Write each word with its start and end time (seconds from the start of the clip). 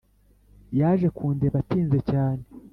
Yaje 0.79 1.07
kundeba 1.15 1.55
atinze 1.63 1.97
cyane 2.09 2.43